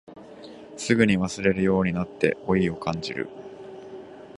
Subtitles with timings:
[0.77, 3.29] すぐに忘れるようになって老いを感じる